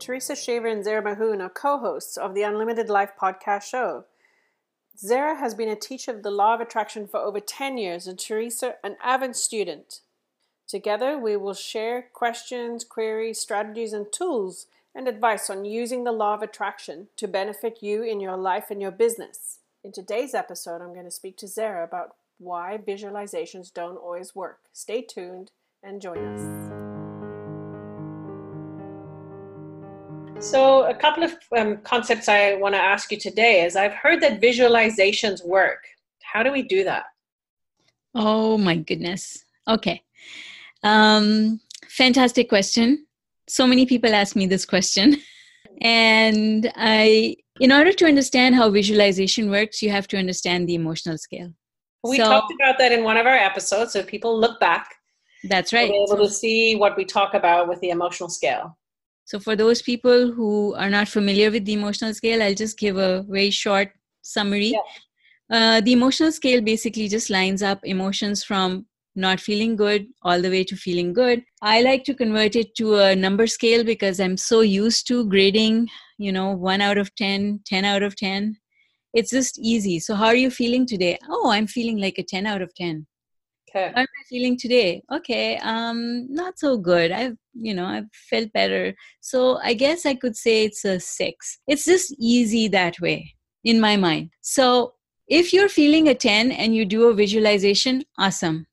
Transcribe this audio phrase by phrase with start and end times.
[0.00, 4.06] Teresa Shaver and Zara Mahoon are co hosts of the Unlimited Life podcast show.
[4.96, 8.18] Zara has been a teacher of the law of attraction for over 10 years, and
[8.18, 10.00] Teresa, an avid student.
[10.66, 16.34] Together, we will share questions, queries, strategies, and tools and advice on using the law
[16.34, 19.58] of attraction to benefit you in your life and your business.
[19.84, 24.60] In today's episode, I'm going to speak to Zara about why visualizations don't always work.
[24.72, 25.50] Stay tuned
[25.82, 26.79] and join us.
[30.40, 34.22] So, a couple of um, concepts I want to ask you today is I've heard
[34.22, 35.84] that visualizations work.
[36.22, 37.04] How do we do that?
[38.14, 39.44] Oh my goodness.
[39.68, 40.02] Okay.
[40.82, 43.06] Um, fantastic question.
[43.48, 45.18] So many people ask me this question.
[45.82, 51.18] And I, in order to understand how visualization works, you have to understand the emotional
[51.18, 51.52] scale.
[52.02, 53.92] We so, talked about that in one of our episodes.
[53.92, 54.94] So, people look back.
[55.44, 55.90] That's right.
[55.90, 58.78] Be able to see what we talk about with the emotional scale.
[59.30, 62.96] So, for those people who are not familiar with the emotional scale, I'll just give
[62.96, 64.74] a very short summary.
[64.74, 64.80] Yeah.
[65.56, 70.50] Uh, the emotional scale basically just lines up emotions from not feeling good all the
[70.50, 71.44] way to feeling good.
[71.62, 75.88] I like to convert it to a number scale because I'm so used to grading,
[76.18, 78.56] you know, 1 out of 10, 10 out of 10.
[79.14, 80.00] It's just easy.
[80.00, 81.20] So, how are you feeling today?
[81.28, 83.06] Oh, I'm feeling like a 10 out of 10.
[83.70, 83.92] Okay.
[83.94, 85.02] How am I feeling today?
[85.12, 87.12] Okay, um, not so good.
[87.12, 88.94] I've, you know, I've felt better.
[89.20, 91.58] So I guess I could say it's a six.
[91.68, 94.30] It's just easy that way in my mind.
[94.40, 94.94] So
[95.28, 98.66] if you're feeling a 10 and you do a visualization, awesome.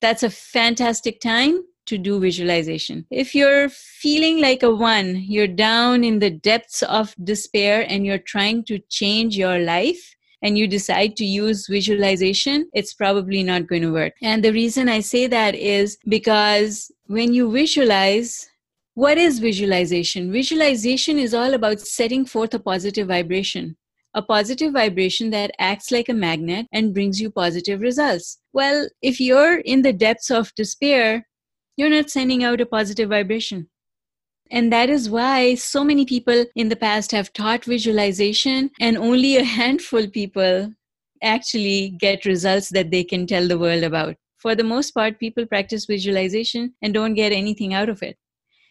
[0.00, 3.06] That's a fantastic time to do visualization.
[3.10, 8.18] If you're feeling like a one, you're down in the depths of despair and you're
[8.18, 10.15] trying to change your life,
[10.46, 14.12] and you decide to use visualization, it's probably not going to work.
[14.22, 18.48] And the reason I say that is because when you visualize,
[18.94, 20.30] what is visualization?
[20.30, 23.76] Visualization is all about setting forth a positive vibration
[24.14, 28.38] a positive vibration that acts like a magnet and brings you positive results.
[28.54, 31.28] Well, if you're in the depths of despair,
[31.76, 33.68] you're not sending out a positive vibration.
[34.50, 39.36] And that is why so many people in the past have taught visualization, and only
[39.36, 40.72] a handful people
[41.22, 44.16] actually get results that they can tell the world about.
[44.38, 48.16] For the most part, people practice visualization and don't get anything out of it.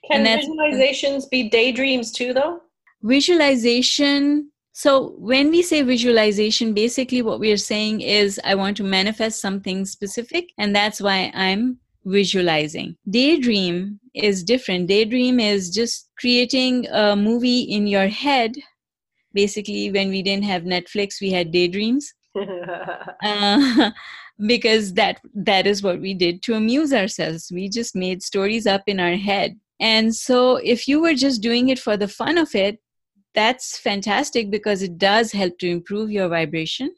[0.09, 2.61] Can visualizations be daydreams too, though?
[3.01, 4.51] Visualization.
[4.71, 9.41] So, when we say visualization, basically what we are saying is, I want to manifest
[9.41, 12.95] something specific, and that's why I'm visualizing.
[13.09, 14.87] Daydream is different.
[14.87, 18.55] Daydream is just creating a movie in your head.
[19.33, 22.13] Basically, when we didn't have Netflix, we had daydreams.
[23.23, 23.91] uh,
[24.47, 27.51] because that that is what we did to amuse ourselves.
[27.53, 29.57] We just made stories up in our head.
[29.79, 32.79] And so if you were just doing it for the fun of it,
[33.33, 36.95] that's fantastic because it does help to improve your vibration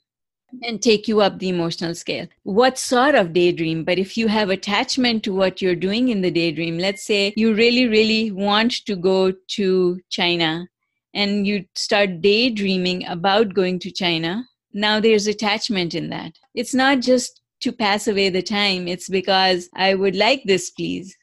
[0.64, 2.28] and take you up the emotional scale.
[2.44, 3.84] What sort of daydream?
[3.84, 7.54] But if you have attachment to what you're doing in the daydream, let's say you
[7.54, 10.68] really, really want to go to China
[11.14, 16.34] and you start daydreaming about going to China, now there's attachment in that.
[16.54, 21.16] It's not just to pass away the time, it's because I would like this, please.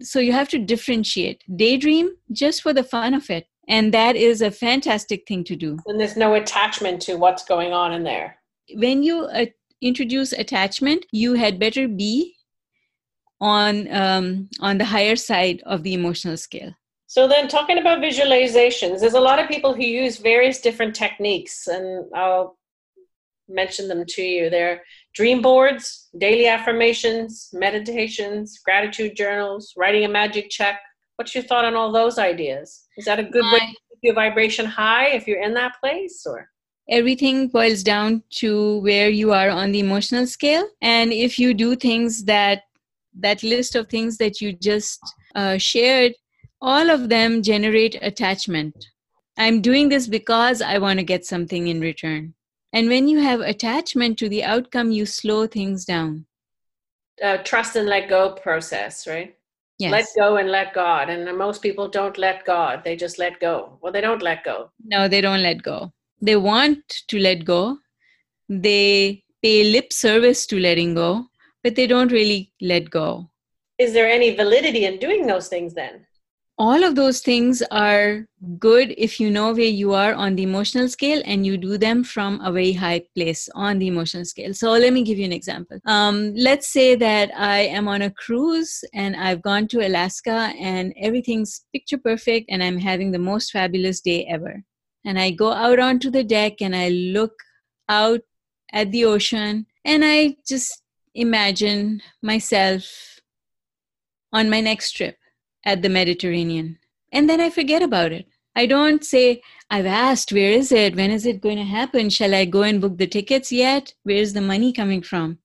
[0.00, 1.44] So you have to differentiate.
[1.54, 5.78] Daydream just for the fun of it and that is a fantastic thing to do.
[5.86, 8.36] And there's no attachment to what's going on in there.
[8.74, 9.46] When you uh,
[9.80, 12.34] introduce attachment you had better be
[13.40, 16.72] on um, on the higher side of the emotional scale.
[17.06, 21.66] So then talking about visualizations there's a lot of people who use various different techniques
[21.66, 22.56] and i'll
[23.48, 24.48] mention them to you.
[24.48, 24.82] They're
[25.14, 30.80] dream boards daily affirmations meditations gratitude journals writing a magic check
[31.16, 32.86] what's your thought on all those ideas?
[32.96, 36.24] Is that a good way to keep your vibration high if you're in that place
[36.26, 36.48] or?
[36.88, 40.68] Everything boils down to where you are on the emotional scale.
[40.82, 42.62] And if you do things that,
[43.20, 45.00] that list of things that you just
[45.34, 46.12] uh, shared,
[46.60, 48.74] all of them generate attachment.
[49.38, 52.34] I'm doing this because I want to get something in return.
[52.72, 56.26] And when you have attachment to the outcome, you slow things down.
[57.22, 59.36] Uh, trust and let go process, right?
[59.78, 59.90] Yes.
[59.90, 61.10] Let go and let God.
[61.10, 62.82] And most people don't let God.
[62.84, 63.78] They just let go.
[63.80, 64.70] Well, they don't let go.
[64.84, 65.92] No, they don't let go.
[66.22, 66.78] They want
[67.08, 67.78] to let go.
[68.48, 71.26] They pay lip service to letting go,
[71.62, 73.30] but they don't really let go.
[73.78, 76.06] Is there any validity in doing those things then?
[76.56, 78.26] All of those things are
[78.58, 82.04] good if you know where you are on the emotional scale and you do them
[82.04, 84.54] from a very high place on the emotional scale.
[84.54, 85.80] So let me give you an example.
[85.84, 90.94] Um, let's say that I am on a cruise and I've gone to Alaska and
[90.96, 94.62] everything's picture perfect and I'm having the most fabulous day ever.
[95.04, 97.32] And I go out onto the deck and I look
[97.88, 98.20] out
[98.72, 100.82] at the ocean and I just
[101.14, 103.20] imagine myself
[104.32, 105.16] on my next trip
[105.64, 106.78] at the Mediterranean.
[107.12, 108.26] And then I forget about it.
[108.56, 110.94] I don't say, I've asked, where is it?
[110.94, 112.08] When is it going to happen?
[112.10, 113.94] Shall I go and book the tickets yet?
[114.04, 115.38] Where's the money coming from?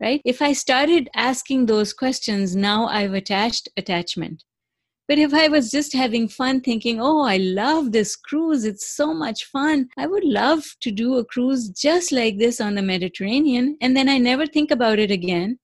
[0.00, 0.20] Right?
[0.24, 4.44] If I started asking those questions, now I've attached attachment.
[5.08, 9.12] But if I was just having fun thinking, oh, I love this cruise, it's so
[9.12, 13.76] much fun, I would love to do a cruise just like this on the Mediterranean,
[13.80, 15.58] and then I never think about it again,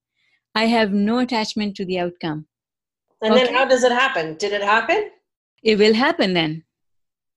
[0.55, 2.48] I have no attachment to the outcome.
[3.23, 3.44] And okay.
[3.44, 4.35] then how does it happen?
[4.37, 5.11] Did it happen?
[5.62, 6.65] It will happen then.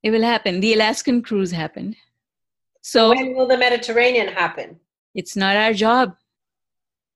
[0.04, 0.60] It will happen.
[0.60, 1.96] The Alaskan cruise happened.
[2.82, 4.80] So when will the Mediterranean happen?
[5.14, 6.16] It's not our job.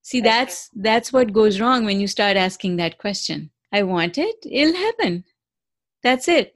[0.02, 3.50] See, that's that's what goes wrong when you start asking that question.
[3.72, 5.24] I want it, it'll happen.
[6.04, 6.56] That's it.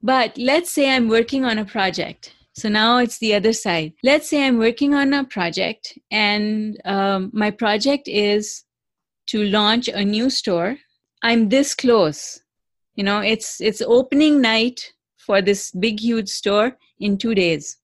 [0.00, 2.32] But let's say I'm working on a project.
[2.54, 3.94] So now it's the other side.
[4.04, 8.64] Let's say I'm working on a project, and um, my project is
[9.26, 10.78] to launch a new store
[11.22, 12.40] i'm this close.
[12.94, 17.78] You know it's it's opening night for this big huge store in two days.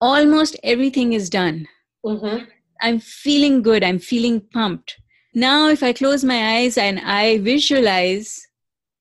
[0.00, 1.66] Almost everything is done.
[2.04, 2.44] Mm-hmm.
[2.82, 3.82] i'm feeling good.
[3.82, 4.96] I'm feeling pumped.
[5.34, 8.46] Now if i close my eyes and i visualize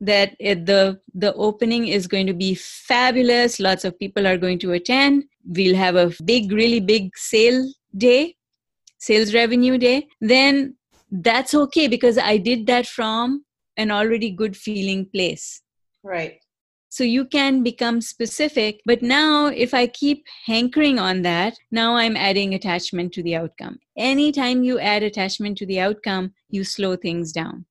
[0.01, 4.59] that it, the the opening is going to be fabulous lots of people are going
[4.59, 7.61] to attend we'll have a big really big sale
[7.95, 8.35] day
[8.97, 10.75] sales revenue day then
[11.21, 13.42] that's okay because I did that from
[13.77, 15.61] an already good feeling place.
[16.03, 16.39] Right.
[16.89, 18.81] So you can become specific.
[18.85, 23.79] But now, if I keep hankering on that, now I'm adding attachment to the outcome.
[23.97, 27.65] Anytime you add attachment to the outcome, you slow things down.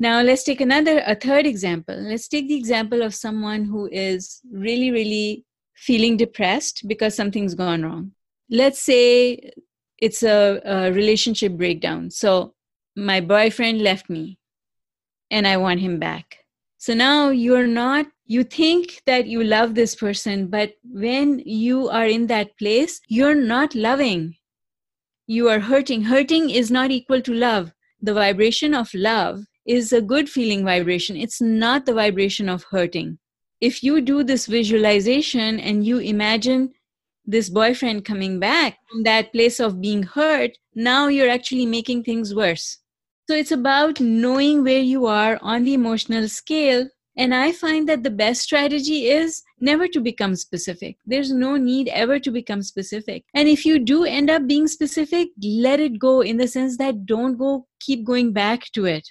[0.00, 1.94] Now, let's take another, a third example.
[1.94, 5.44] Let's take the example of someone who is really, really
[5.76, 8.12] feeling depressed because something's gone wrong.
[8.50, 9.52] Let's say
[9.98, 12.10] it's a, a relationship breakdown.
[12.10, 12.54] So
[12.96, 14.38] my boyfriend left me
[15.30, 16.38] and I want him back.
[16.78, 22.06] So now you're not, you think that you love this person, but when you are
[22.06, 24.36] in that place, you're not loving.
[25.26, 26.02] You are hurting.
[26.02, 27.72] Hurting is not equal to love.
[28.00, 33.18] The vibration of love is a good feeling vibration, it's not the vibration of hurting.
[33.60, 36.72] If you do this visualization and you imagine
[37.24, 42.34] this boyfriend coming back from that place of being hurt, now you're actually making things
[42.34, 42.78] worse.
[43.28, 46.88] So it's about knowing where you are on the emotional scale.
[47.18, 50.98] And I find that the best strategy is never to become specific.
[51.06, 53.24] There's no need ever to become specific.
[53.34, 57.06] And if you do end up being specific, let it go in the sense that
[57.06, 59.08] don't go keep going back to it.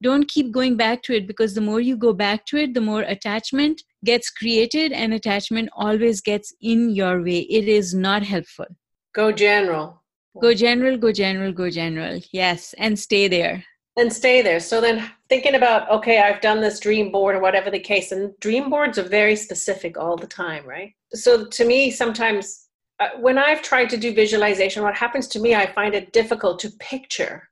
[0.00, 2.80] Don't keep going back to it because the more you go back to it, the
[2.80, 7.40] more attachment gets created, and attachment always gets in your way.
[7.40, 8.66] It is not helpful.
[9.12, 10.04] Go general.
[10.40, 12.20] Go general, go general, go general.
[12.32, 13.64] Yes, and stay there.
[13.96, 14.60] And stay there.
[14.60, 18.38] So then thinking about, okay, I've done this dream board or whatever the case, and
[18.40, 20.92] dream boards are very specific all the time, right?
[21.14, 22.68] So to me, sometimes
[23.00, 26.60] uh, when I've tried to do visualization, what happens to me, I find it difficult
[26.60, 27.48] to picture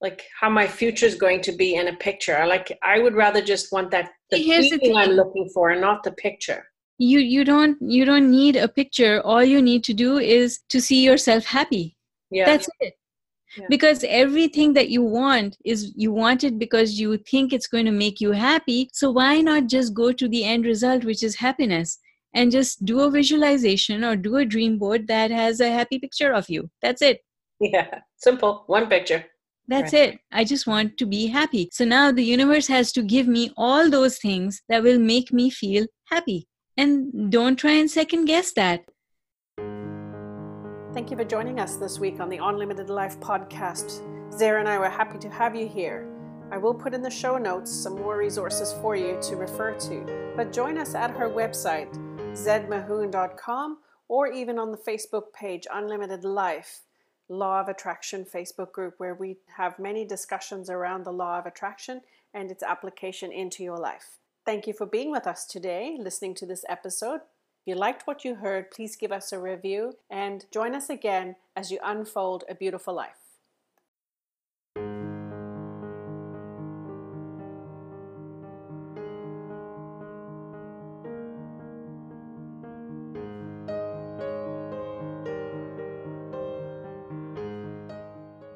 [0.00, 2.36] like how my future is going to be in a picture.
[2.36, 5.70] I like I would rather just want that the Here's feeling the I'm looking for
[5.70, 6.64] and not the picture
[6.98, 10.80] you you don't you don't need a picture all you need to do is to
[10.80, 11.96] see yourself happy
[12.30, 12.94] yeah that's it
[13.56, 13.66] yeah.
[13.68, 17.92] because everything that you want is you want it because you think it's going to
[17.92, 21.98] make you happy so why not just go to the end result which is happiness
[22.34, 26.32] and just do a visualization or do a dream board that has a happy picture
[26.32, 27.20] of you that's it
[27.60, 29.24] yeah simple one picture
[29.68, 30.14] that's right.
[30.14, 30.20] it.
[30.30, 31.70] I just want to be happy.
[31.72, 35.50] So now the universe has to give me all those things that will make me
[35.50, 36.46] feel happy.
[36.76, 38.84] And don't try and second guess that.
[40.92, 44.02] Thank you for joining us this week on the Unlimited Life podcast.
[44.32, 46.08] Zara and I were happy to have you here.
[46.50, 50.32] I will put in the show notes some more resources for you to refer to,
[50.36, 51.92] but join us at her website,
[52.32, 53.78] zedmahoon.com,
[54.08, 56.82] or even on the Facebook page Unlimited Life,
[57.28, 62.00] Law of Attraction Facebook group, where we have many discussions around the law of attraction
[62.32, 64.18] and its application into your life.
[64.46, 67.16] Thank you for being with us today, listening to this episode.
[67.16, 71.34] If you liked what you heard, please give us a review and join us again
[71.56, 73.25] as you unfold a beautiful life.